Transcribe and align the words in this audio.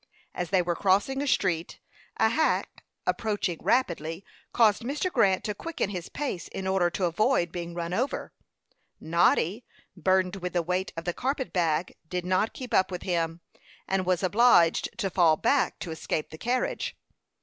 As 0.33 0.49
they 0.49 0.63
were 0.63 0.73
crossing 0.73 1.21
a 1.21 1.27
street, 1.27 1.79
a 2.17 2.29
hack, 2.29 2.83
approaching 3.05 3.59
rapidly, 3.61 4.25
caused 4.51 4.81
Mr. 4.81 5.11
Grant 5.11 5.43
to 5.43 5.53
quicken 5.53 5.91
his 5.91 6.09
pace 6.09 6.47
in 6.47 6.65
order 6.65 6.89
to 6.89 7.05
avoid 7.05 7.51
being 7.51 7.75
run 7.75 7.93
over. 7.93 8.33
Noddy, 8.99 9.63
burdened 9.95 10.37
with 10.37 10.53
the 10.53 10.63
weight 10.63 10.91
of 10.97 11.05
the 11.05 11.13
carpet 11.13 11.53
bag, 11.53 11.93
did 12.09 12.25
not 12.25 12.53
keep 12.55 12.73
up 12.73 12.89
with 12.89 13.03
him, 13.03 13.41
and 13.87 14.01
he 14.01 14.05
was 14.07 14.23
obliged 14.23 14.89
to 14.97 15.11
fall 15.11 15.37
back 15.37 15.77
to 15.77 15.91
escape 15.91 16.31
the 16.31 16.39
carriage. 16.39 16.97